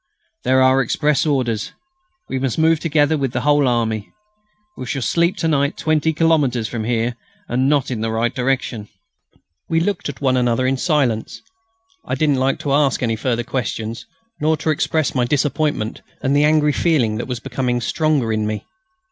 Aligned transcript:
There 0.43 0.63
are 0.63 0.81
express 0.81 1.27
orders. 1.27 1.73
We 2.27 2.39
must 2.39 2.57
move 2.57 2.79
together 2.79 3.19
with 3.19 3.33
the 3.33 3.41
whole 3.41 3.67
army. 3.67 4.11
We 4.75 4.87
shall 4.87 5.03
sleep 5.03 5.37
to 5.37 5.47
night 5.47 5.77
20 5.77 6.11
kilometres 6.13 6.67
from 6.67 6.85
here... 6.85 7.15
and 7.47 7.69
not 7.69 7.91
in 7.91 8.01
the 8.01 8.09
right 8.09 8.33
direction!" 8.33 8.89
We 9.69 9.79
looked 9.79 10.09
at 10.09 10.19
one 10.19 10.37
another 10.37 10.65
in 10.65 10.77
silence. 10.77 11.43
I 12.03 12.15
didn't 12.15 12.39
like 12.41 12.57
to 12.61 12.73
ask 12.73 13.03
any 13.03 13.15
further 13.15 13.43
questions, 13.43 14.07
nor 14.39 14.57
to 14.57 14.71
express 14.71 15.13
my 15.13 15.25
disappointment 15.25 16.01
and 16.23 16.35
the 16.35 16.45
angry 16.45 16.73
feeling 16.73 17.17
that 17.17 17.27
was 17.27 17.39
becoming 17.39 17.79
stronger 17.79 18.33
in 18.33 18.47
me. 18.47 18.65